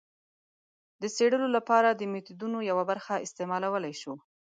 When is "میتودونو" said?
2.13-2.57